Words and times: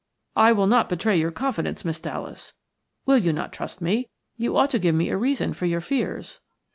"I 0.35 0.51
will 0.51 0.65
not 0.65 0.89
betray 0.89 1.19
your 1.19 1.29
confidence, 1.29 1.85
Miss 1.85 1.99
Dallas. 1.99 2.53
Will 3.05 3.19
you 3.19 3.31
not 3.31 3.53
trust 3.53 3.83
me? 3.83 4.09
You 4.35 4.57
ought 4.57 4.71
to 4.71 4.79
give 4.79 4.95
me 4.95 5.09
a 5.11 5.15
reason 5.15 5.53
for 5.53 5.67
your 5.67 5.79
fears." 5.79 6.39